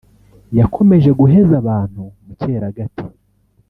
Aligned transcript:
yakomeje 0.59 1.09
guheza 1.19 1.53
abantu 1.61 2.03
mu 2.25 2.33
cyeragati 2.39 3.03